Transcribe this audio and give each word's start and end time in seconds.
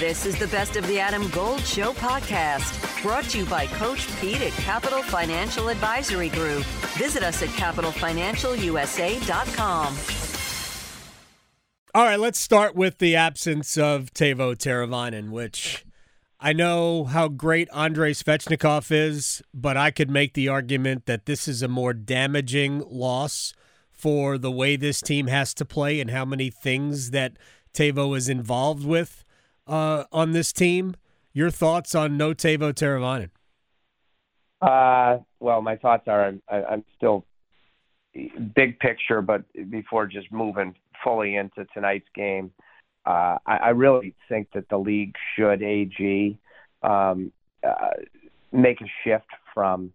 This 0.00 0.24
is 0.24 0.38
the 0.38 0.46
Best 0.46 0.76
of 0.76 0.86
the 0.86 0.98
Adam 0.98 1.28
Gold 1.28 1.60
Show 1.60 1.92
podcast, 1.92 3.02
brought 3.02 3.24
to 3.24 3.40
you 3.40 3.44
by 3.44 3.66
Coach 3.66 4.08
Pete 4.18 4.40
at 4.40 4.52
Capital 4.52 5.02
Financial 5.02 5.68
Advisory 5.68 6.30
Group. 6.30 6.64
Visit 6.96 7.22
us 7.22 7.42
at 7.42 7.50
capitalfinancialusa.com. 7.50 9.96
All 11.94 12.04
right, 12.04 12.18
let's 12.18 12.40
start 12.40 12.74
with 12.74 12.96
the 12.96 13.14
absence 13.14 13.76
of 13.76 14.10
Teuvo 14.14 14.56
Teravainen, 14.56 15.28
which 15.28 15.84
I 16.40 16.54
know 16.54 17.04
how 17.04 17.28
great 17.28 17.68
Andrei 17.70 18.12
Svechnikov 18.12 18.90
is, 18.90 19.42
but 19.52 19.76
I 19.76 19.90
could 19.90 20.08
make 20.08 20.32
the 20.32 20.48
argument 20.48 21.04
that 21.04 21.26
this 21.26 21.46
is 21.46 21.60
a 21.60 21.68
more 21.68 21.92
damaging 21.92 22.82
loss 22.88 23.52
for 23.90 24.38
the 24.38 24.50
way 24.50 24.76
this 24.76 25.02
team 25.02 25.26
has 25.26 25.52
to 25.52 25.66
play 25.66 26.00
and 26.00 26.10
how 26.10 26.24
many 26.24 26.48
things 26.48 27.10
that 27.10 27.34
Teuvo 27.74 28.16
is 28.16 28.30
involved 28.30 28.86
with 28.86 29.26
uh, 29.70 30.04
on 30.12 30.32
this 30.32 30.52
team. 30.52 30.94
Your 31.32 31.50
thoughts 31.50 31.94
on 31.94 32.16
no 32.16 32.34
Teuvo 32.34 32.72
Teravainen? 32.74 33.30
Uh, 34.60 35.22
well, 35.38 35.62
my 35.62 35.76
thoughts 35.76 36.06
are 36.06 36.26
I'm, 36.26 36.42
I'm 36.50 36.84
still 36.96 37.24
big 38.54 38.78
picture, 38.80 39.22
but 39.22 39.44
before 39.70 40.06
just 40.06 40.30
moving 40.32 40.74
fully 41.02 41.36
into 41.36 41.64
tonight's 41.72 42.08
game, 42.14 42.50
uh, 43.06 43.38
I, 43.46 43.56
I 43.56 43.68
really 43.70 44.14
think 44.28 44.48
that 44.54 44.68
the 44.68 44.76
league 44.76 45.14
should 45.34 45.62
AG 45.62 46.38
um, 46.82 47.32
uh, 47.66 47.90
make 48.52 48.80
a 48.80 48.90
shift 49.04 49.28
from 49.54 49.92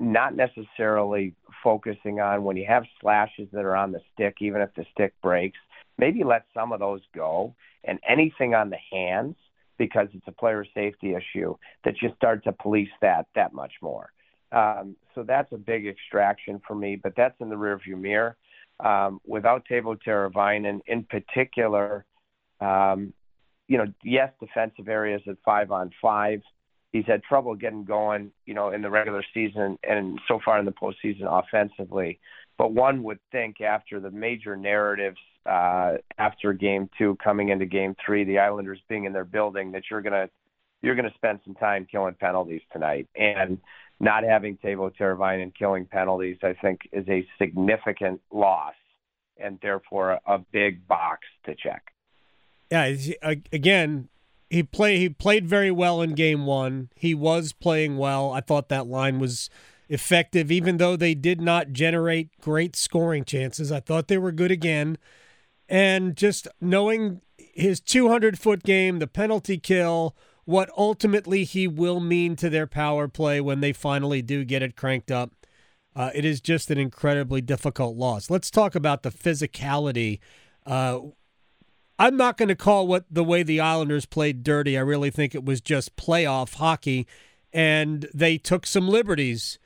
not 0.00 0.34
necessarily 0.34 1.34
focusing 1.62 2.20
on 2.20 2.44
when 2.44 2.56
you 2.56 2.66
have 2.66 2.84
slashes 3.00 3.48
that 3.52 3.64
are 3.64 3.76
on 3.76 3.92
the 3.92 4.00
stick, 4.12 4.36
even 4.40 4.60
if 4.60 4.74
the 4.74 4.84
stick 4.92 5.14
breaks, 5.22 5.58
maybe 5.98 6.24
let 6.24 6.46
some 6.54 6.72
of 6.72 6.80
those 6.80 7.00
go 7.14 7.54
and 7.84 7.98
anything 8.08 8.54
on 8.54 8.70
the 8.70 8.78
hands 8.92 9.36
because 9.78 10.08
it's 10.12 10.26
a 10.26 10.32
player 10.32 10.64
safety 10.74 11.14
issue 11.14 11.54
that 11.84 11.94
you 12.00 12.10
start 12.16 12.44
to 12.44 12.52
police 12.52 12.88
that 13.00 13.26
that 13.34 13.52
much 13.52 13.72
more. 13.82 14.10
Um, 14.52 14.96
so 15.14 15.22
that's 15.22 15.52
a 15.52 15.58
big 15.58 15.86
extraction 15.86 16.60
for 16.66 16.74
me, 16.74 16.96
but 16.96 17.14
that's 17.16 17.34
in 17.40 17.48
the 17.48 17.56
rearview 17.56 17.98
mirror. 17.98 18.36
Um, 18.78 19.20
without 19.26 19.66
Teuvo 19.70 19.96
Teravainen 20.06 20.80
in 20.86 21.04
particular, 21.04 22.04
um, 22.60 23.12
you 23.68 23.78
know, 23.78 23.86
yes, 24.04 24.30
defensive 24.40 24.88
areas 24.88 25.22
at 25.26 25.36
five 25.44 25.70
on 25.70 25.90
five. 26.00 26.42
He's 26.92 27.06
had 27.06 27.22
trouble 27.22 27.54
getting 27.54 27.84
going, 27.84 28.30
you 28.44 28.54
know, 28.54 28.70
in 28.70 28.82
the 28.82 28.90
regular 28.90 29.24
season 29.34 29.78
and 29.82 30.18
so 30.28 30.38
far 30.44 30.58
in 30.58 30.66
the 30.66 30.72
postseason 30.72 31.24
offensively. 31.26 32.20
But 32.58 32.72
one 32.72 33.02
would 33.02 33.18
think 33.32 33.60
after 33.60 34.00
the 34.00 34.10
major 34.10 34.56
narratives 34.56 35.18
uh, 35.44 35.98
after 36.18 36.52
game 36.52 36.88
two, 36.98 37.16
coming 37.22 37.50
into 37.50 37.66
game 37.66 37.94
three, 38.04 38.24
the 38.24 38.38
Islanders 38.38 38.80
being 38.88 39.04
in 39.04 39.12
their 39.12 39.24
building, 39.24 39.72
that 39.72 39.84
you're 39.90 40.02
gonna 40.02 40.28
you're 40.82 40.94
gonna 40.94 41.12
spend 41.14 41.40
some 41.44 41.54
time 41.54 41.86
killing 41.90 42.14
penalties 42.14 42.62
tonight, 42.72 43.08
and 43.14 43.58
not 44.00 44.24
having 44.24 44.58
Teuvo 44.58 44.90
Teravainen 44.94 45.52
killing 45.54 45.86
penalties, 45.86 46.38
I 46.42 46.54
think, 46.54 46.80
is 46.92 47.06
a 47.08 47.26
significant 47.38 48.20
loss, 48.32 48.74
and 49.38 49.58
therefore 49.62 50.20
a 50.26 50.38
big 50.38 50.86
box 50.88 51.20
to 51.44 51.54
check. 51.54 51.92
Yeah, 52.70 52.94
again, 53.52 54.08
he 54.50 54.62
play 54.62 54.98
he 54.98 55.08
played 55.08 55.46
very 55.46 55.70
well 55.70 56.02
in 56.02 56.14
game 56.14 56.46
one. 56.46 56.90
He 56.96 57.14
was 57.14 57.52
playing 57.52 57.98
well. 57.98 58.32
I 58.32 58.40
thought 58.40 58.68
that 58.68 58.86
line 58.86 59.18
was 59.18 59.50
effective, 59.88 60.50
even 60.50 60.78
though 60.78 60.96
they 60.96 61.14
did 61.14 61.40
not 61.40 61.72
generate 61.72 62.38
great 62.40 62.76
scoring 62.76 63.24
chances. 63.24 63.70
I 63.70 63.80
thought 63.80 64.08
they 64.08 64.18
were 64.18 64.32
good 64.32 64.50
again 64.50 64.98
and 65.68 66.16
just 66.16 66.46
knowing 66.60 67.22
his 67.36 67.80
200 67.80 68.38
foot 68.38 68.62
game, 68.62 68.98
the 68.98 69.06
penalty 69.06 69.58
kill, 69.58 70.16
what 70.44 70.70
ultimately 70.76 71.44
he 71.44 71.66
will 71.66 72.00
mean 72.00 72.36
to 72.36 72.48
their 72.48 72.66
power 72.66 73.08
play 73.08 73.40
when 73.40 73.60
they 73.60 73.72
finally 73.72 74.22
do 74.22 74.44
get 74.44 74.62
it 74.62 74.76
cranked 74.76 75.10
up. 75.10 75.32
Uh, 75.94 76.10
it 76.14 76.24
is 76.24 76.40
just 76.40 76.70
an 76.70 76.78
incredibly 76.78 77.40
difficult 77.40 77.96
loss. 77.96 78.30
Let's 78.30 78.50
talk 78.50 78.74
about 78.74 79.02
the 79.02 79.10
physicality. 79.10 80.20
Uh, 80.64 81.00
I'm 81.98 82.16
not 82.16 82.36
going 82.36 82.50
to 82.50 82.54
call 82.54 82.86
what 82.86 83.06
the 83.10 83.24
way 83.24 83.42
the 83.42 83.60
Islanders 83.60 84.04
played 84.04 84.42
dirty. 84.42 84.76
I 84.76 84.82
really 84.82 85.10
think 85.10 85.34
it 85.34 85.44
was 85.44 85.62
just 85.62 85.96
playoff 85.96 86.54
hockey, 86.54 87.06
and 87.52 88.06
they 88.12 88.36
took 88.36 88.66
some 88.66 88.88
liberties. 88.88 89.58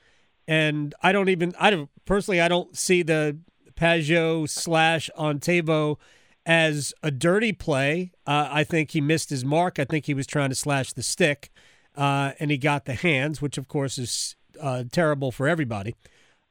And 0.51 0.93
I 1.01 1.13
don't 1.13 1.29
even, 1.29 1.53
I 1.57 1.69
don't 1.69 1.89
personally, 2.03 2.41
I 2.41 2.49
don't 2.49 2.77
see 2.77 3.03
the 3.03 3.37
Pageau 3.73 4.49
slash 4.49 5.09
on 5.15 5.39
Teuvo 5.39 5.97
as 6.45 6.93
a 7.01 7.09
dirty 7.09 7.53
play. 7.53 8.11
Uh, 8.27 8.49
I 8.51 8.65
think 8.65 8.91
he 8.91 8.99
missed 8.99 9.29
his 9.29 9.45
mark. 9.45 9.79
I 9.79 9.85
think 9.85 10.07
he 10.07 10.13
was 10.13 10.27
trying 10.27 10.49
to 10.49 10.55
slash 10.55 10.91
the 10.91 11.03
stick, 11.03 11.51
uh, 11.95 12.33
and 12.37 12.51
he 12.51 12.57
got 12.57 12.83
the 12.83 12.95
hands, 12.95 13.41
which 13.41 13.57
of 13.57 13.69
course 13.69 13.97
is 13.97 14.35
uh, 14.59 14.83
terrible 14.91 15.31
for 15.31 15.47
everybody. 15.47 15.95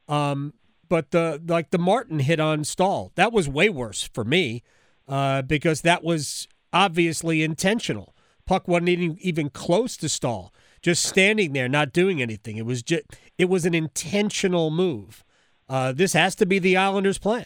Um, 0.07 0.55
but 0.89 1.11
the 1.11 1.39
like 1.47 1.69
the 1.69 1.77
Martin 1.77 2.21
hit 2.21 2.39
on 2.39 2.63
Staal 2.63 3.11
that 3.13 3.31
was 3.31 3.47
way 3.47 3.69
worse 3.69 4.09
for 4.11 4.23
me 4.23 4.63
uh, 5.07 5.43
because 5.43 5.81
that 5.81 6.03
was 6.03 6.47
obviously 6.73 7.43
intentional. 7.43 8.15
Puck 8.47 8.67
wasn't 8.67 8.89
even, 8.89 9.19
even 9.21 9.51
close 9.51 9.95
to 9.97 10.09
Staal, 10.09 10.51
just 10.81 11.03
standing 11.03 11.53
there, 11.53 11.69
not 11.69 11.93
doing 11.93 12.21
anything. 12.21 12.57
It 12.57 12.65
was 12.65 12.81
just 12.83 13.03
it 13.37 13.45
was 13.45 13.65
an 13.65 13.73
intentional 13.73 14.69
move 14.69 15.23
uh, 15.71 15.93
this 15.93 16.11
has 16.11 16.35
to 16.35 16.45
be 16.45 16.59
the 16.59 16.75
Islanders' 16.75 17.17
plan. 17.17 17.45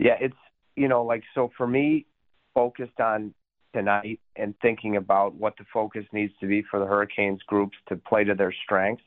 Yeah, 0.00 0.16
it's 0.20 0.36
you 0.74 0.88
know 0.88 1.04
like 1.04 1.22
so 1.32 1.52
for 1.56 1.64
me, 1.64 2.06
focused 2.54 2.98
on 2.98 3.32
tonight 3.72 4.18
and 4.34 4.52
thinking 4.60 4.96
about 4.96 5.36
what 5.36 5.56
the 5.56 5.64
focus 5.72 6.04
needs 6.12 6.32
to 6.40 6.48
be 6.48 6.62
for 6.68 6.80
the 6.80 6.86
Hurricanes 6.86 7.40
groups 7.46 7.78
to 7.88 7.94
play 7.94 8.24
to 8.24 8.34
their 8.34 8.52
strengths. 8.64 9.04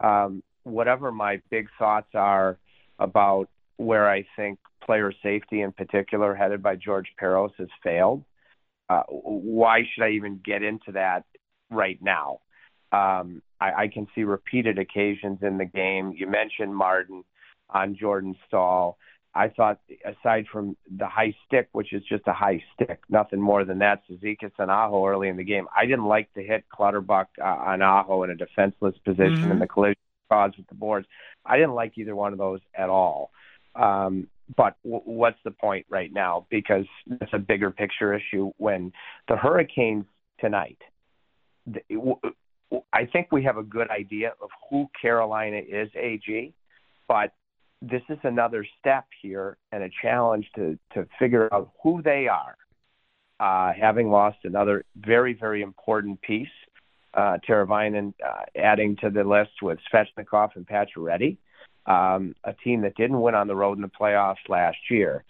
Um, 0.00 0.42
whatever 0.64 1.10
my 1.10 1.40
big 1.50 1.68
thoughts 1.78 2.10
are 2.12 2.58
about 2.98 3.48
where 3.78 4.06
I 4.06 4.26
think 4.36 4.58
player 4.84 5.10
safety 5.22 5.62
in 5.62 5.72
particular, 5.72 6.34
headed 6.34 6.62
by 6.62 6.76
George 6.76 7.08
Parros, 7.18 7.52
has 7.56 7.68
failed. 7.82 8.22
Uh, 8.90 9.02
why 9.08 9.80
should 9.94 10.04
I 10.04 10.10
even 10.10 10.42
get 10.44 10.62
into 10.62 10.92
that 10.92 11.24
right 11.70 11.98
now? 12.02 12.40
Um, 12.92 13.42
I, 13.60 13.72
I 13.72 13.88
can 13.92 14.06
see 14.14 14.24
repeated 14.24 14.78
occasions 14.78 15.38
in 15.42 15.58
the 15.58 15.64
game. 15.64 16.14
You 16.16 16.26
mentioned 16.26 16.74
Martin 16.74 17.24
on 17.70 17.96
Jordan 17.96 18.34
Staal. 18.46 18.96
I 19.34 19.48
thought, 19.48 19.80
aside 20.04 20.46
from 20.50 20.76
the 20.96 21.06
high 21.06 21.34
stick, 21.46 21.68
which 21.72 21.92
is 21.92 22.02
just 22.08 22.22
a 22.26 22.32
high 22.32 22.62
stick, 22.74 23.00
nothing 23.10 23.40
more 23.40 23.66
than 23.66 23.80
that, 23.80 24.00
Cizikas 24.08 24.52
and 24.58 24.70
Aho 24.70 25.06
early 25.06 25.28
in 25.28 25.36
the 25.36 25.44
game. 25.44 25.66
I 25.76 25.84
didn't 25.84 26.06
like 26.06 26.32
to 26.34 26.42
hit 26.42 26.64
Clutterbuck 26.70 27.28
uh, 27.38 27.44
on 27.44 27.82
Aho 27.82 28.22
in 28.22 28.30
a 28.30 28.34
defenseless 28.34 28.94
position 29.04 29.36
mm-hmm. 29.36 29.52
in 29.52 29.58
the 29.58 29.66
collision 29.66 29.96
caused 30.30 30.56
with 30.56 30.66
the 30.68 30.74
boards. 30.74 31.06
I 31.44 31.56
didn't 31.56 31.74
like 31.74 31.98
either 31.98 32.16
one 32.16 32.32
of 32.32 32.38
those 32.38 32.60
at 32.74 32.88
all. 32.88 33.30
Um, 33.74 34.28
but 34.56 34.76
w- 34.84 35.02
what's 35.04 35.38
the 35.44 35.50
point 35.50 35.86
right 35.90 36.12
now? 36.12 36.46
Because 36.50 36.86
it's 37.06 37.32
a 37.32 37.38
bigger 37.38 37.70
picture 37.70 38.14
issue. 38.14 38.52
When 38.56 38.92
the 39.28 39.36
Hurricanes 39.36 40.06
tonight, 40.40 40.78
I 42.92 43.06
think 43.06 43.28
we 43.30 43.44
have 43.44 43.56
a 43.56 43.62
good 43.62 43.90
idea 43.90 44.32
of 44.40 44.50
who 44.70 44.88
Carolina 45.00 45.58
is, 45.58 45.88
AG, 45.94 46.52
but 47.08 47.32
this 47.82 48.02
is 48.08 48.18
another 48.22 48.66
step 48.80 49.04
here 49.22 49.56
and 49.72 49.82
a 49.82 49.90
challenge 50.02 50.46
to 50.56 50.78
to 50.94 51.06
figure 51.18 51.52
out 51.52 51.70
who 51.82 52.02
they 52.02 52.26
are. 52.28 52.56
Uh, 53.38 53.72
having 53.78 54.10
lost 54.10 54.38
another 54.44 54.84
very 54.96 55.34
very 55.34 55.62
important 55.62 56.20
piece, 56.22 56.48
uh, 57.14 57.36
Teravainen 57.46 58.14
uh, 58.26 58.44
adding 58.56 58.96
to 59.02 59.10
the 59.10 59.22
list 59.22 59.62
with 59.62 59.78
Svechnikov 59.92 60.56
and 60.56 60.66
Pacioretty, 60.66 61.36
um, 61.84 62.34
a 62.44 62.54
team 62.64 62.80
that 62.80 62.96
didn't 62.96 63.20
win 63.20 63.34
on 63.34 63.46
the 63.46 63.54
road 63.54 63.76
in 63.76 63.82
the 63.82 63.88
playoffs 63.88 64.48
last 64.48 64.78
year. 64.90 65.22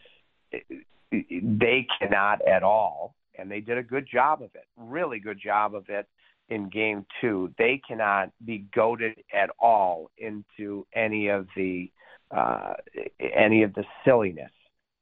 They 1.11 1.87
cannot 1.99 2.47
at 2.47 2.63
all, 2.63 3.15
and 3.37 3.51
they 3.51 3.61
did 3.61 3.77
a 3.77 3.83
good 3.83 4.07
job 4.11 4.41
of 4.41 4.51
it, 4.55 4.67
really 4.77 5.19
good 5.19 5.41
job 5.43 5.75
of 5.75 5.89
it 5.89 6.07
in 6.49 6.69
game 6.69 7.07
two. 7.21 7.53
They 7.59 7.81
cannot 7.87 8.31
be 8.45 8.67
goaded 8.75 9.23
at 9.33 9.51
all 9.59 10.11
into 10.17 10.87
any 10.95 11.29
of 11.29 11.47
the 11.57 11.91
uh, 12.31 12.75
any 13.21 13.63
of 13.63 13.73
the 13.75 13.85
silliness 14.05 14.51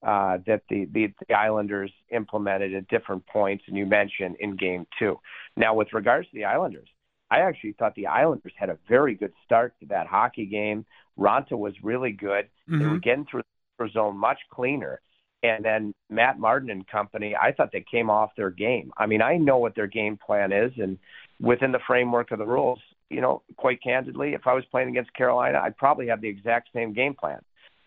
uh, 0.04 0.38
that 0.46 0.62
the, 0.68 0.86
the, 0.92 1.12
the 1.26 1.34
Islanders 1.34 1.90
implemented 2.10 2.74
at 2.74 2.88
different 2.88 3.26
points, 3.26 3.64
and 3.66 3.76
you 3.76 3.86
mentioned 3.86 4.36
in 4.40 4.56
Game 4.56 4.86
Two. 4.98 5.18
Now, 5.56 5.74
with 5.74 5.92
regards 5.92 6.28
to 6.28 6.34
the 6.34 6.44
Islanders, 6.44 6.88
I 7.30 7.40
actually 7.40 7.72
thought 7.72 7.94
the 7.94 8.08
Islanders 8.08 8.52
had 8.56 8.68
a 8.68 8.78
very 8.88 9.14
good 9.14 9.32
start 9.44 9.74
to 9.80 9.86
that 9.86 10.06
hockey 10.06 10.46
game. 10.46 10.84
Raanta 11.18 11.52
was 11.52 11.72
really 11.82 12.12
good. 12.12 12.48
Mm-hmm. 12.68 12.78
They 12.78 12.86
were 12.86 12.98
getting 12.98 13.26
through 13.30 13.42
the 13.78 13.88
zone 13.92 14.18
much 14.18 14.38
cleaner. 14.52 15.00
And 15.44 15.62
then 15.62 15.94
Matt 16.08 16.38
Martin 16.38 16.70
and 16.70 16.86
company, 16.88 17.36
I 17.36 17.52
thought 17.52 17.68
they 17.70 17.84
came 17.88 18.08
off 18.08 18.30
their 18.34 18.50
game. 18.50 18.90
I 18.96 19.04
mean, 19.04 19.20
I 19.20 19.36
know 19.36 19.58
what 19.58 19.74
their 19.74 19.86
game 19.86 20.16
plan 20.16 20.52
is, 20.52 20.72
and 20.78 20.98
within 21.38 21.70
the 21.70 21.80
framework 21.86 22.30
of 22.30 22.38
the 22.38 22.46
rules, 22.46 22.78
you 23.10 23.20
know, 23.20 23.42
quite 23.58 23.82
candidly, 23.82 24.32
if 24.32 24.46
I 24.46 24.54
was 24.54 24.64
playing 24.70 24.88
against 24.88 25.12
Carolina, 25.12 25.60
I'd 25.62 25.76
probably 25.76 26.06
have 26.08 26.22
the 26.22 26.28
exact 26.28 26.70
same 26.74 26.94
game 26.94 27.14
plan. 27.14 27.40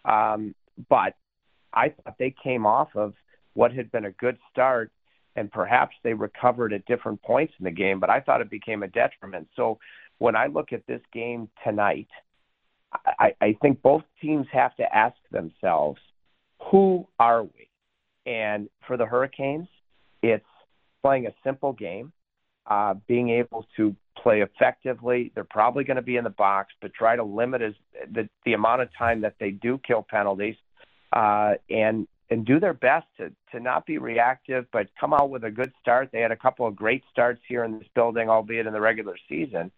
Um, 0.05 0.53
but 0.87 1.15
I 1.73 1.89
thought 1.89 2.15
they 2.19 2.35
came 2.43 2.67
off 2.67 2.89
of 2.95 3.15
what 3.55 3.73
had 3.73 3.91
been 3.91 4.05
a 4.05 4.11
good 4.11 4.37
start 4.51 4.91
and 5.35 5.51
perhaps 5.51 5.95
they 6.03 6.13
recovered 6.13 6.73
at 6.73 6.85
different 6.85 7.21
points 7.23 7.53
in 7.59 7.65
the 7.65 7.71
game, 7.71 7.99
but 7.99 8.09
I 8.09 8.19
thought 8.19 8.41
it 8.41 8.49
became 8.51 8.83
a 8.83 8.87
detriment. 8.87 9.47
So 9.55 9.79
when 10.19 10.35
I 10.35 10.45
look 10.45 10.73
at 10.73 10.85
this 10.87 11.01
game 11.11 11.49
tonight, 11.63 12.07
I, 13.19 13.33
I 13.41 13.57
think 13.61 13.81
both 13.81 14.03
teams 14.21 14.47
have 14.51 14.75
to 14.77 14.95
ask 14.95 15.15
themselves, 15.31 15.99
who 16.69 17.07
are 17.19 17.43
we? 17.43 17.69
And 18.25 18.69
for 18.85 18.97
the 18.97 19.05
Hurricanes, 19.05 19.67
it's 20.21 20.45
playing 21.01 21.27
a 21.27 21.33
simple 21.43 21.73
game, 21.73 22.11
uh, 22.65 22.95
being 23.07 23.29
able 23.29 23.65
to 23.77 23.95
play 24.21 24.41
effectively. 24.41 25.31
They're 25.33 25.43
probably 25.45 25.83
going 25.83 25.95
to 25.95 26.01
be 26.01 26.17
in 26.17 26.23
the 26.23 26.29
box, 26.29 26.73
but 26.81 26.93
try 26.93 27.15
to 27.15 27.23
limit 27.23 27.61
as, 27.61 27.73
the, 28.11 28.27
the 28.45 28.53
amount 28.53 28.81
of 28.81 28.89
time 28.97 29.21
that 29.21 29.35
they 29.39 29.51
do 29.51 29.79
kill 29.85 30.05
penalties, 30.09 30.55
uh, 31.13 31.53
and 31.69 32.07
and 32.29 32.45
do 32.45 32.59
their 32.59 32.73
best 32.73 33.07
to 33.17 33.31
to 33.51 33.61
not 33.61 33.85
be 33.85 33.97
reactive, 33.97 34.65
but 34.73 34.87
come 34.99 35.13
out 35.13 35.29
with 35.29 35.45
a 35.45 35.51
good 35.51 35.71
start. 35.79 36.09
They 36.11 36.19
had 36.19 36.31
a 36.31 36.35
couple 36.35 36.67
of 36.67 36.75
great 36.75 37.03
starts 37.09 37.41
here 37.47 37.63
in 37.63 37.79
this 37.79 37.87
building, 37.95 38.29
albeit 38.29 38.67
in 38.67 38.73
the 38.73 38.81
regular 38.81 39.15
season, 39.29 39.71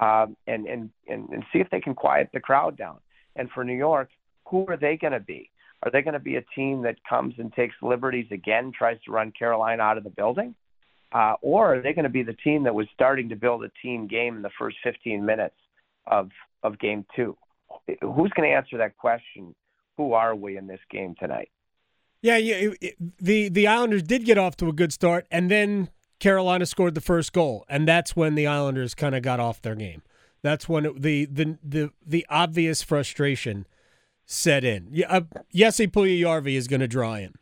um, 0.00 0.34
and, 0.46 0.66
and 0.66 0.90
and 1.06 1.28
and 1.28 1.44
see 1.52 1.58
if 1.58 1.68
they 1.68 1.80
can 1.80 1.94
quiet 1.94 2.30
the 2.32 2.40
crowd 2.40 2.78
down. 2.78 2.98
And 3.36 3.50
for 3.50 3.64
New 3.64 3.76
York, 3.76 4.08
who 4.48 4.66
are 4.68 4.78
they 4.78 4.96
going 4.96 5.12
to 5.12 5.20
be? 5.20 5.50
Are 5.82 5.90
they 5.90 6.02
going 6.02 6.14
to 6.14 6.20
be 6.20 6.36
a 6.36 6.44
team 6.54 6.82
that 6.82 6.96
comes 7.08 7.34
and 7.38 7.52
takes 7.52 7.74
liberties 7.82 8.26
again, 8.30 8.72
tries 8.76 9.00
to 9.04 9.12
run 9.12 9.32
Carolina 9.32 9.82
out 9.82 9.98
of 9.98 10.04
the 10.04 10.10
building? 10.10 10.54
Uh, 11.12 11.34
or 11.42 11.74
are 11.74 11.80
they 11.80 11.92
going 11.92 12.04
to 12.04 12.10
be 12.10 12.22
the 12.22 12.34
team 12.44 12.64
that 12.64 12.74
was 12.74 12.86
starting 12.94 13.30
to 13.30 13.36
build 13.36 13.64
a 13.64 13.70
team 13.82 14.06
game 14.06 14.36
in 14.36 14.42
the 14.42 14.50
first 14.58 14.76
15 14.84 15.24
minutes 15.24 15.56
of 16.06 16.30
of 16.62 16.78
game 16.78 17.04
two? 17.16 17.36
Who's 18.00 18.30
going 18.30 18.48
to 18.48 18.54
answer 18.54 18.78
that 18.78 18.96
question? 18.96 19.54
Who 19.96 20.12
are 20.12 20.34
we 20.34 20.56
in 20.56 20.66
this 20.66 20.80
game 20.90 21.14
tonight? 21.18 21.50
Yeah, 22.22 22.36
yeah. 22.36 22.70
The 23.18 23.48
the 23.48 23.66
Islanders 23.66 24.02
did 24.02 24.24
get 24.24 24.38
off 24.38 24.56
to 24.58 24.68
a 24.68 24.72
good 24.72 24.92
start, 24.92 25.26
and 25.30 25.50
then 25.50 25.88
Carolina 26.18 26.66
scored 26.66 26.94
the 26.94 27.00
first 27.00 27.32
goal, 27.32 27.64
and 27.68 27.88
that's 27.88 28.14
when 28.14 28.34
the 28.34 28.46
Islanders 28.46 28.94
kind 28.94 29.14
of 29.14 29.22
got 29.22 29.40
off 29.40 29.62
their 29.62 29.74
game. 29.74 30.02
That's 30.42 30.68
when 30.68 30.84
it, 30.84 31.02
the 31.02 31.24
the 31.26 31.58
the 31.62 31.90
the 32.06 32.26
obvious 32.28 32.82
frustration 32.82 33.66
set 34.30 34.64
in. 34.64 34.88
Yeah, 34.92 35.06
uh, 35.08 35.20
Jesse 35.52 35.88
Puljujarvi 35.88 36.54
is 36.54 36.68
going 36.68 36.80
to 36.80 36.88
draw 36.88 37.14
in. 37.14 37.34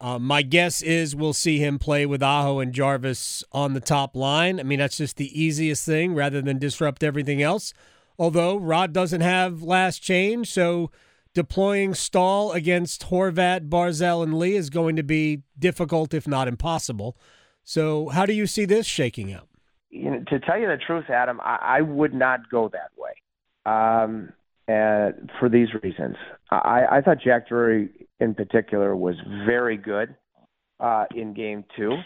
Uh, 0.00 0.18
my 0.18 0.42
guess 0.42 0.80
is 0.82 1.14
we'll 1.14 1.32
see 1.32 1.58
him 1.58 1.78
play 1.78 2.06
with 2.06 2.22
Aho 2.22 2.60
and 2.60 2.72
Jarvis 2.72 3.44
on 3.52 3.74
the 3.74 3.80
top 3.80 4.16
line. 4.16 4.58
I 4.58 4.62
mean, 4.62 4.78
that's 4.78 4.96
just 4.96 5.16
the 5.16 5.40
easiest 5.40 5.84
thing 5.84 6.14
rather 6.14 6.40
than 6.40 6.58
disrupt 6.58 7.02
everything 7.02 7.42
else. 7.42 7.72
Although 8.18 8.56
Rod 8.56 8.92
doesn't 8.92 9.20
have 9.20 9.62
last 9.62 9.98
change, 9.98 10.50
so 10.50 10.90
deploying 11.34 11.94
Staal 11.94 12.52
against 12.52 13.08
Horvat, 13.08 13.68
Barzal, 13.68 14.22
and 14.22 14.38
Lee 14.38 14.54
is 14.54 14.70
going 14.70 14.96
to 14.96 15.02
be 15.02 15.42
difficult, 15.58 16.14
if 16.14 16.28
not 16.28 16.46
impossible. 16.46 17.16
So, 17.64 18.08
how 18.08 18.26
do 18.26 18.32
you 18.32 18.46
see 18.46 18.64
this 18.64 18.86
shaking 18.86 19.32
out? 19.32 19.48
You 19.90 20.10
know, 20.10 20.24
to 20.28 20.40
tell 20.40 20.58
you 20.58 20.66
the 20.66 20.78
truth, 20.84 21.10
Adam, 21.10 21.40
I, 21.40 21.78
I 21.78 21.80
would 21.80 22.14
not 22.14 22.48
go 22.50 22.68
that 22.68 22.90
way. 22.96 23.12
Um, 23.64 24.32
and 24.72 25.30
for 25.38 25.50
these 25.50 25.68
reasons, 25.82 26.16
I, 26.50 26.84
I 26.90 27.00
thought 27.02 27.18
Jack 27.22 27.48
Drury 27.48 28.08
in 28.20 28.34
particular 28.34 28.96
was 28.96 29.16
very 29.46 29.76
good 29.76 30.16
uh, 30.80 31.04
in 31.14 31.34
game 31.34 31.64
two. 31.76 31.96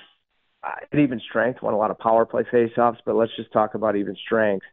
Uh, 0.64 0.98
even 0.98 1.20
strength, 1.20 1.62
won 1.62 1.74
a 1.74 1.76
lot 1.76 1.92
of 1.92 1.98
power 2.00 2.26
play 2.26 2.42
faceoffs, 2.52 2.96
but 3.06 3.14
let's 3.14 3.30
just 3.36 3.52
talk 3.52 3.74
about 3.74 3.94
even 3.94 4.16
strength. 4.16 4.66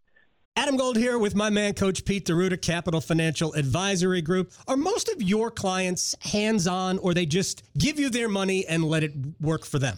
Adam 0.56 0.76
Gold 0.76 0.98
here 0.98 1.20
with 1.20 1.36
my 1.36 1.52
man, 1.52 1.74
Coach 1.76 2.04
Pete 2.04 2.26
D'Arruda, 2.26 2.60
Capital 2.60 3.00
Financial 3.00 3.54
Advisory 3.54 4.22
Group. 4.22 4.52
Are 4.68 4.78
most 4.78 5.10
of 5.10 5.22
your 5.22 5.52
clients 5.52 6.16
hands 6.22 6.66
on, 6.66 6.98
or 6.98 7.14
they 7.14 7.28
just 7.28 7.64
give 7.78 8.00
you 8.00 8.10
their 8.10 8.28
money 8.28 8.66
and 8.66 8.84
let 8.84 9.04
it 9.04 9.14
work 9.40 9.66
for 9.66 9.78
them? 9.78 9.98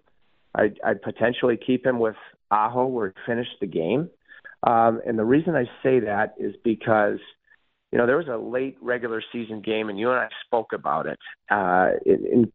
I'd, 0.55 0.79
I'd 0.85 1.01
potentially 1.01 1.57
keep 1.57 1.85
him 1.85 1.99
with 1.99 2.15
Aho 2.49 2.85
where 2.87 3.07
he 3.09 3.13
finished 3.25 3.55
the 3.59 3.67
game. 3.67 4.09
Um, 4.63 5.01
and 5.05 5.17
the 5.17 5.25
reason 5.25 5.55
I 5.55 5.65
say 5.81 6.01
that 6.01 6.35
is 6.37 6.53
because, 6.63 7.19
you 7.91 7.97
know, 7.97 8.05
there 8.05 8.17
was 8.17 8.27
a 8.27 8.37
late 8.37 8.77
regular 8.81 9.23
season 9.31 9.61
game, 9.61 9.89
and 9.89 9.97
you 9.97 10.09
and 10.11 10.19
I 10.19 10.27
spoke 10.45 10.73
about 10.73 11.07
it 11.07 11.19
uh, 11.49 11.91
in, 12.05 12.25
in 12.25 12.53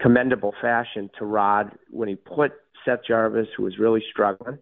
commendable 0.00 0.54
fashion 0.60 1.10
to 1.18 1.24
Rod 1.24 1.72
when 1.90 2.08
he 2.08 2.14
put 2.14 2.52
Seth 2.84 3.00
Jarvis, 3.06 3.48
who 3.56 3.62
was 3.62 3.78
really 3.78 4.02
struggling, 4.10 4.58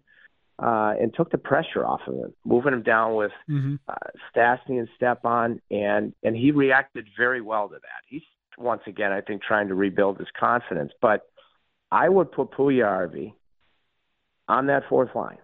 uh, 0.63 0.95
and 1.01 1.13
took 1.15 1.31
the 1.31 1.39
pressure 1.39 1.85
off 1.85 2.01
of 2.07 2.15
him, 2.15 2.35
moving 2.45 2.73
him 2.73 2.83
down 2.83 3.17
with 3.17 3.33
mm-hmm. 3.51 3.75
uh, 3.89 3.95
Stastny 4.35 4.79
and 4.79 4.89
Stepan, 4.97 5.61
and 5.71 6.15
and 6.23 6.37
he 6.37 6.53
reacted 6.53 7.09
very 7.19 7.41
well 7.41 7.69
to 7.69 7.75
that. 7.75 8.03
He's 8.07 8.23
once 8.57 8.83
again, 8.87 9.11
I 9.13 9.21
think, 9.21 9.43
trying 9.43 9.69
to 9.69 9.75
rebuild 9.75 10.19
his 10.19 10.29
confidence, 10.39 10.93
but 11.03 11.23
I 11.95 12.09
would 12.09 12.33
put 12.33 12.51
Puljujarvi 12.51 13.35
on 14.49 14.67
that 14.67 14.83
fourth 14.89 15.15
line, 15.15 15.39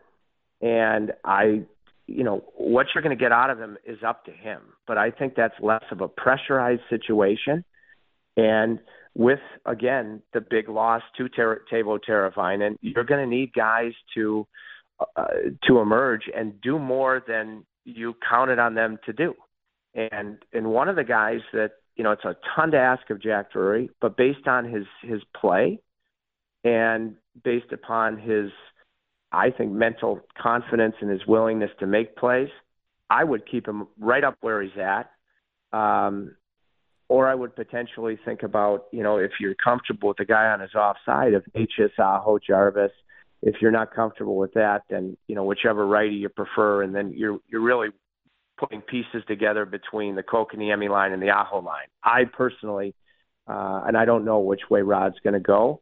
and 0.61 1.13
I, 1.25 1.63
you 2.09 2.25
know, 2.25 2.43
what 2.57 2.89
you're 2.93 3.03
going 3.03 3.17
to 3.17 3.23
get 3.23 3.31
out 3.31 3.51
of 3.51 3.59
him 3.61 3.79
is 3.87 3.99
up 4.05 4.25
to 4.25 4.33
him. 4.33 4.61
But 4.85 4.99
I 4.99 5.13
think 5.13 5.37
that's 5.37 5.55
less 5.63 5.85
of 5.93 6.01
a 6.01 6.09
pressurized 6.09 6.83
situation, 6.91 7.65
and 8.37 8.81
with 9.15 9.39
again 9.65 10.23
the 10.33 10.41
big 10.41 10.69
loss 10.69 11.03
to 11.19 11.29
Ter- 11.29 11.63
Teuvo 11.73 12.01
Teravainen, 12.01 12.75
you're 12.81 13.05
going 13.05 13.23
to 13.23 13.31
need 13.31 13.53
guys 13.53 13.93
to 14.17 14.45
uh, 15.15 15.27
to 15.69 15.79
emerge 15.79 16.23
and 16.37 16.61
do 16.61 16.81
more 16.81 17.23
than 17.29 17.65
you 17.85 18.17
counted 18.29 18.59
on 18.59 18.75
them 18.75 18.99
to 19.07 19.13
do. 19.13 19.35
And 19.95 20.39
and 20.53 20.67
one 20.73 20.89
of 20.89 20.97
the 20.97 21.05
guys 21.05 21.43
that 21.53 21.75
you 21.95 22.03
know 22.03 22.11
it's 22.11 22.25
a 22.25 22.35
ton 22.57 22.73
to 22.73 22.77
ask 22.77 23.09
of 23.09 23.23
Jack 23.23 23.53
Drury, 23.53 23.89
but 24.01 24.17
based 24.17 24.49
on 24.49 24.65
his 24.65 24.87
his 25.03 25.23
play 25.41 25.79
and 26.65 27.17
based 27.43 27.73
upon 27.73 28.19
his, 28.19 28.51
I 29.33 29.51
think, 29.51 29.73
mental 29.73 30.21
confidence 30.41 30.97
and 31.01 31.11
his 31.11 31.27
willingness 31.27 31.71
to 31.81 31.87
make 31.87 32.17
plays, 32.17 32.49
I 33.09 33.25
would 33.25 33.49
keep 33.51 33.67
him 33.67 33.89
right 33.99 34.23
up 34.23 34.37
where 34.41 34.63
he's 34.63 34.73
at. 34.77 35.11
Um, 35.73 36.37
or 37.09 37.29
I 37.29 37.35
would 37.35 37.57
potentially 37.57 38.19
think 38.25 38.45
about, 38.45 38.85
you 38.93 39.03
know, 39.03 39.19
if 39.19 39.33
you're 39.41 39.57
comfortable 39.57 40.09
with 40.09 40.19
the 40.19 40.25
guy 40.25 40.47
on 40.47 40.61
his 40.61 40.75
offside 40.75 41.35
of 41.35 41.45
HS 41.57 41.99
Aho 41.99 42.39
Jarvis, 42.39 42.93
if 43.43 43.57
you're 43.61 43.71
not 43.71 43.95
comfortable 43.95 44.37
with 44.37 44.53
that, 44.55 44.83
then 44.91 45.17
you 45.27 45.35
know 45.35 45.45
whichever 45.45 45.87
righty 45.87 46.17
you 46.17 46.29
prefer, 46.29 46.83
and 46.83 46.95
then 46.95 47.13
you're 47.17 47.39
you're 47.49 47.63
really 47.63 47.89
putting 48.59 48.83
pieces 48.83 49.23
together 49.27 49.65
between 49.65 50.15
the 50.15 50.23
Kotkaniemi 50.23 50.91
line 50.91 51.13
and 51.13 51.23
the 51.23 51.31
Aho 51.31 51.61
line. 51.61 51.87
I 52.05 52.25
personally, 52.25 52.95
uh, 53.49 53.83
and 53.87 53.97
I 53.97 54.05
don't 54.05 54.25
know 54.25 54.41
which 54.41 54.61
way 54.69 54.83
Rod's 54.83 55.19
going 55.25 55.35
to 55.35 55.41
go, 55.41 55.81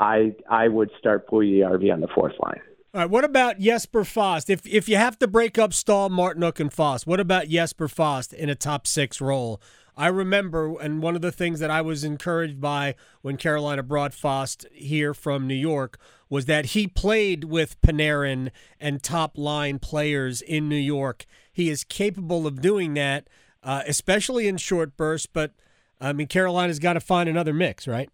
I 0.00 0.34
I 0.48 0.66
would 0.66 0.90
start 0.98 1.28
Puljujarvi 1.28 1.92
on 1.92 2.00
the 2.00 2.08
fourth 2.08 2.32
line. 2.40 2.60
All 2.92 3.02
right. 3.02 3.10
What 3.10 3.22
about 3.22 3.60
Jesper 3.60 4.04
Fast? 4.04 4.50
If 4.50 4.66
if 4.66 4.88
you 4.88 4.96
have 4.96 5.18
to 5.20 5.28
break 5.28 5.58
up 5.58 5.72
Staal, 5.72 6.08
Martinook, 6.08 6.58
and 6.58 6.72
Fast, 6.72 7.06
what 7.06 7.20
about 7.20 7.48
Jesper 7.48 7.86
Fast 7.86 8.32
in 8.32 8.48
a 8.48 8.54
top 8.56 8.86
six 8.86 9.20
role? 9.20 9.60
I 9.96 10.06
remember, 10.06 10.80
and 10.80 11.02
one 11.02 11.14
of 11.14 11.20
the 11.20 11.32
things 11.32 11.60
that 11.60 11.70
I 11.70 11.82
was 11.82 12.04
encouraged 12.04 12.60
by 12.60 12.94
when 13.20 13.36
Carolina 13.36 13.82
brought 13.82 14.14
Fast 14.14 14.66
here 14.72 15.12
from 15.12 15.46
New 15.46 15.54
York 15.54 15.98
was 16.30 16.46
that 16.46 16.66
he 16.66 16.86
played 16.86 17.44
with 17.44 17.78
Panarin 17.82 18.50
and 18.80 19.02
top 19.02 19.36
line 19.36 19.78
players 19.78 20.40
in 20.40 20.68
New 20.68 20.76
York. 20.76 21.26
He 21.52 21.68
is 21.68 21.84
capable 21.84 22.46
of 22.46 22.62
doing 22.62 22.94
that, 22.94 23.28
uh, 23.62 23.82
especially 23.86 24.48
in 24.48 24.56
short 24.56 24.96
bursts. 24.96 25.26
But 25.26 25.52
I 26.00 26.14
mean, 26.14 26.28
Carolina's 26.28 26.78
got 26.78 26.94
to 26.94 27.00
find 27.00 27.28
another 27.28 27.52
mix, 27.52 27.86
right? 27.86 28.08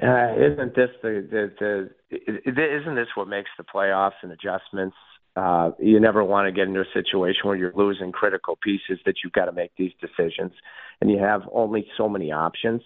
Uh, 0.00 0.32
isn't 0.36 0.76
this 0.76 0.90
the, 1.02 1.26
the 1.30 1.90
the 2.10 2.80
isn't 2.80 2.94
this 2.94 3.08
what 3.16 3.26
makes 3.26 3.50
the 3.58 3.64
playoffs 3.64 4.12
and 4.22 4.30
adjustments? 4.30 4.96
Uh, 5.34 5.70
you 5.80 5.98
never 5.98 6.22
want 6.24 6.46
to 6.46 6.52
get 6.52 6.68
into 6.68 6.80
a 6.80 6.92
situation 6.94 7.42
where 7.44 7.56
you're 7.56 7.72
losing 7.74 8.12
critical 8.12 8.58
pieces 8.62 8.98
that 9.06 9.14
you've 9.22 9.32
got 9.32 9.46
to 9.46 9.52
make 9.52 9.72
these 9.76 9.92
decisions, 10.00 10.52
and 11.00 11.10
you 11.10 11.18
have 11.18 11.42
only 11.52 11.86
so 11.96 12.08
many 12.08 12.30
options. 12.30 12.80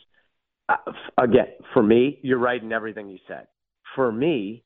Uh, 0.68 0.76
again, 1.18 1.48
for 1.72 1.82
me, 1.82 2.18
you're 2.22 2.38
right 2.38 2.62
in 2.62 2.72
everything 2.72 3.08
you 3.08 3.18
said. 3.28 3.46
For 3.94 4.10
me, 4.10 4.64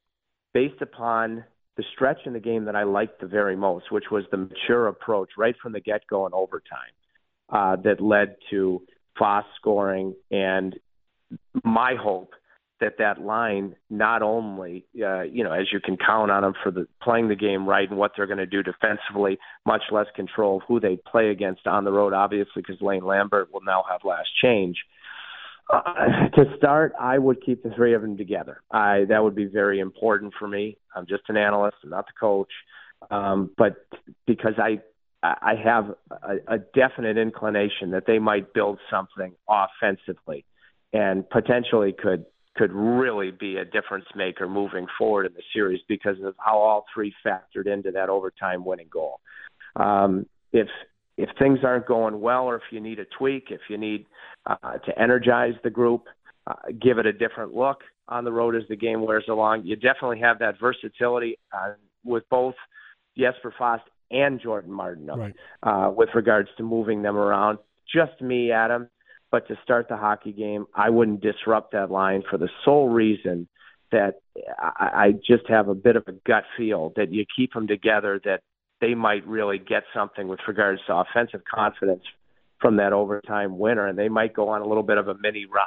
based 0.55 0.81
upon 0.81 1.45
the 1.76 1.85
stretch 1.95 2.21
in 2.26 2.33
the 2.33 2.41
game 2.41 2.65
that 2.67 2.76
I 2.76 2.85
liked 2.85 3.21
the 3.21 3.26
very 3.26 3.57
most, 3.57 3.91
which 3.91 4.07
was 4.11 4.25
the 4.31 4.37
mature 4.37 4.87
approach 4.87 5.31
right 5.37 5.55
from 5.61 5.73
the 5.73 5.81
get 5.81 6.03
go 6.09 6.26
in 6.26 6.33
overtime, 6.33 6.95
uh, 7.49 7.76
that 7.83 8.00
led 8.00 8.37
to 8.50 8.83
Fast 9.19 9.49
scoring 9.57 10.15
and 10.31 10.79
my 11.66 11.94
hope 12.00 12.32
that 12.80 12.99
that 12.99 13.20
line 13.20 13.75
not 13.88 14.23
only 14.23 14.85
uh, 15.02 15.23
you 15.23 15.42
know 15.42 15.52
as 15.52 15.66
you 15.73 15.80
can 15.80 15.96
count 15.96 16.30
on 16.30 16.42
them 16.42 16.54
for 16.62 16.70
the 16.70 16.87
playing 17.02 17.28
the 17.28 17.35
game 17.35 17.66
right 17.66 17.88
and 17.88 17.99
what 17.99 18.12
they're 18.16 18.26
going 18.26 18.38
to 18.38 18.46
do 18.46 18.62
defensively, 18.62 19.38
much 19.64 19.82
less 19.90 20.06
control 20.14 20.62
who 20.66 20.78
they 20.78 20.96
play 21.11 21.30
against 21.30 21.66
on 21.66 21.85
the 21.85 21.92
road. 21.92 22.12
Obviously, 22.12 22.62
because 22.62 22.80
Lane 22.80 23.04
Lambert 23.04 23.52
will 23.52 23.62
now 23.62 23.85
have 23.90 24.00
last 24.04 24.28
change. 24.42 24.76
Uh, 25.73 26.28
to 26.35 26.44
start, 26.56 26.92
I 27.00 27.18
would 27.18 27.44
keep 27.44 27.64
the 27.64 27.70
three 27.70 27.94
of 27.94 28.02
them 28.02 28.16
together. 28.16 28.62
I 28.70 29.04
that 29.08 29.23
would 29.25 29.35
be 29.35 29.46
very 29.46 29.80
important 29.80 30.35
for 30.38 30.46
me. 30.46 30.76
I'm 30.94 31.06
just 31.06 31.25
an 31.28 31.37
analyst, 31.37 31.78
I'm 31.82 31.90
not 31.90 32.06
the 32.06 32.12
coach, 32.18 32.52
um, 33.11 33.50
but 33.56 33.87
because 34.26 34.54
I 34.58 34.80
I 35.23 35.54
have 35.64 35.94
a, 36.11 36.54
a 36.54 36.58
definite 36.58 37.16
inclination 37.16 37.90
that 37.92 38.04
they 38.06 38.18
might 38.18 38.52
build 38.52 38.78
something 38.90 39.32
offensively 39.49 40.44
and 40.97 41.29
potentially 41.29 41.95
could 41.97 42.25
could 42.57 42.73
really 42.73 43.31
be 43.31 43.57
a 43.57 43.65
difference 43.67 44.07
maker 44.15 44.49
moving 44.49 44.87
forward 44.99 45.26
in 45.26 45.33
the 45.35 45.43
series 45.53 45.81
because 45.88 46.17
of 46.25 46.35
how 46.38 46.57
all 46.57 46.87
three 46.95 47.12
factored 47.25 47.67
into 47.67 47.91
that 47.91 48.09
overtime 48.09 48.65
winning 48.65 48.88
goal. 48.91 49.21
Um, 49.76 50.25
if 50.53 50.69
if 51.19 51.29
things 51.38 51.59
aren't 51.62 51.87
going 51.87 52.21
well, 52.21 52.45
or 52.45 52.57
if 52.57 52.62
you 52.71 52.81
need 52.81 52.99
a 52.99 53.05
tweak, 53.19 53.49
if 53.50 53.61
you 53.69 53.76
need 53.76 54.07
uh, 54.47 54.79
to 54.85 54.99
energize 54.99 55.55
the 55.65 55.71
group, 55.71 56.05
uh, 56.47 56.55
give 56.81 56.99
it 56.99 57.07
a 57.07 57.12
different 57.12 57.55
look 57.55 57.81
on 58.09 58.25
the 58.25 58.33
road 58.33 58.55
as 58.55 58.62
the 58.69 58.76
game 58.76 59.05
wears 59.05 59.25
along, 59.29 59.65
you 59.65 59.76
definitely 59.76 60.21
have 60.21 60.38
that 60.38 60.55
versatility 60.61 61.38
uh, 61.53 61.73
with 62.05 62.23
both 62.31 62.55
Jesper 63.19 63.53
Fast 63.59 63.83
and 64.11 64.41
Jordan 64.41 64.71
Martinook 64.71 65.19
right. 65.19 65.35
uh, 65.62 65.91
with 65.91 66.11
regards 66.15 66.49
to 66.57 66.62
moving 66.62 67.03
them 67.03 67.17
around. 67.17 67.59
Just 67.93 68.21
me, 68.21 68.50
Adam. 68.53 68.88
But 69.30 69.49
to 69.49 69.59
start 69.64 69.88
the 69.88 69.97
hockey 69.97 70.33
game, 70.33 70.66
I 70.75 70.90
wouldn't 70.90 71.21
disrupt 71.21 71.73
that 71.73 71.90
line 71.90 72.23
for 72.30 72.38
the 72.38 72.49
sole 72.64 72.88
reason 72.88 73.49
that 73.92 74.21
I, 74.59 74.90
I 75.06 75.12
just 75.12 75.49
have 75.49 75.68
a 75.68 75.75
bit 75.75 75.97
of 75.97 76.04
a 76.06 76.12
gut 76.26 76.45
feel 76.56 76.92
that 76.97 77.12
you 77.12 77.25
keep 77.37 77.52
them 77.52 77.66
together, 77.66 78.21
that 78.25 78.40
they 78.80 78.95
might 78.95 79.26
really 79.26 79.59
get 79.59 79.85
something 79.95 80.28
with 80.28 80.40
regards 80.47 80.80
to 80.87 80.95
offensive 80.95 81.42
confidence 81.52 82.02
from 82.61 82.76
that 82.76 82.92
overtime 82.92 83.59
winner, 83.59 83.87
and 83.87 83.99
they 83.99 84.09
might 84.09 84.35
go 84.35 84.49
on 84.49 84.62
a 84.62 84.66
little 84.66 84.83
bit 84.83 84.99
of 84.99 85.09
a 85.09 85.14
mini 85.14 85.47
run, 85.47 85.66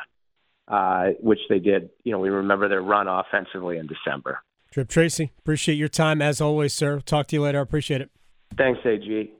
uh, 0.67 1.13
which 1.19 1.39
they 1.49 1.59
did. 1.59 1.89
You 2.03 2.11
know, 2.11 2.19
we 2.19 2.29
remember 2.29 2.67
their 2.67 2.81
run 2.81 3.07
offensively 3.07 3.77
in 3.77 3.87
December. 3.87 4.39
Tripp 4.71 4.89
Tracy, 4.89 5.31
appreciate 5.39 5.75
your 5.75 5.87
time 5.87 6.21
as 6.21 6.41
always, 6.41 6.73
sir. 6.73 6.99
Talk 6.99 7.27
to 7.27 7.35
you 7.35 7.41
later. 7.41 7.59
I 7.59 7.61
appreciate 7.61 8.01
it. 8.01 8.11
Thanks, 8.57 8.79
AG. 8.85 9.31